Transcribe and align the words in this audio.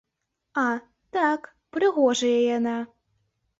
А, 0.61 0.63
так, 1.17 1.41
прыгожая 1.77 2.39
яна. 2.57 2.77